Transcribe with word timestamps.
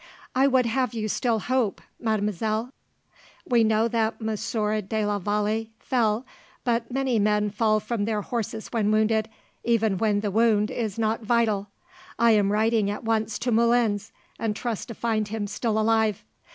"I 0.35 0.47
would 0.47 0.65
have 0.65 0.95
you 0.95 1.07
still 1.07 1.37
hope, 1.37 1.79
mademoiselle. 1.99 2.73
We 3.47 3.63
know 3.63 3.87
that 3.87 4.19
Monsieur 4.19 4.81
de 4.81 5.05
la 5.05 5.19
Vallee 5.19 5.69
fell, 5.77 6.25
but 6.63 6.89
many 6.91 7.19
men 7.19 7.51
fall 7.51 7.79
from 7.79 8.05
their 8.05 8.23
horses 8.23 8.69
when 8.69 8.89
wounded, 8.89 9.29
even 9.63 9.99
when 9.99 10.21
the 10.21 10.31
wound 10.31 10.71
is 10.71 10.97
not 10.97 11.21
vital. 11.21 11.67
I 12.17 12.31
am 12.31 12.51
riding 12.51 12.89
at 12.89 13.03
once 13.03 13.37
to 13.37 13.51
Moulins, 13.51 14.11
and 14.39 14.55
trust 14.55 14.87
to 14.87 14.95
find 14.95 15.27
him 15.27 15.45
still 15.45 15.77
alive. 15.77 16.23